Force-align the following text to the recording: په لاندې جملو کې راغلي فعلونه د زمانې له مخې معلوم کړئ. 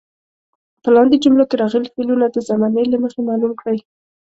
په 0.83 0.89
لاندې 0.95 1.21
جملو 1.23 1.47
کې 1.49 1.59
راغلي 1.63 1.89
فعلونه 1.95 2.25
د 2.29 2.37
زمانې 2.49 2.83
له 2.91 2.97
مخې 3.03 3.19
معلوم 3.29 3.53
کړئ. 3.61 3.77